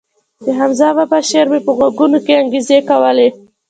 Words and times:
د 0.45 0.45
حمزه 0.59 0.89
بابا 0.97 1.19
شعر 1.29 1.47
مې 1.51 1.59
په 1.65 1.71
غوږو 1.77 2.05
کښې 2.25 2.33
انګازې 2.41 2.77
کولې. 2.89 3.27